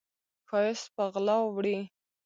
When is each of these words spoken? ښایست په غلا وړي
ښایست 0.49 0.85
په 0.95 1.03
غلا 1.13 1.37
وړي 1.41 1.79